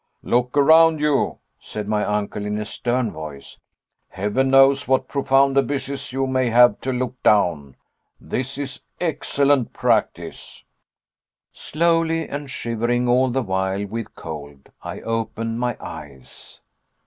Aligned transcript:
"Look 0.23 0.57
around 0.57 0.99
you," 0.99 1.37
said 1.59 1.87
my 1.87 2.03
uncle 2.03 2.43
in 2.43 2.57
a 2.57 2.65
stern 2.65 3.11
voice, 3.11 3.59
"heaven 4.09 4.49
knows 4.49 4.87
what 4.87 5.07
profound 5.07 5.57
abysses 5.59 6.11
you 6.11 6.25
may 6.25 6.49
have 6.49 6.81
to 6.81 6.91
look 6.91 7.21
down. 7.21 7.75
This 8.19 8.57
is 8.57 8.81
excellent 8.99 9.73
practice." 9.73 10.65
Slowly, 11.53 12.27
and 12.27 12.49
shivering 12.49 13.07
all 13.07 13.29
the 13.29 13.43
while 13.43 13.85
with 13.85 14.15
cold, 14.15 14.69
I 14.81 15.01
opened 15.01 15.59
my 15.59 15.77
eyes. 15.79 16.61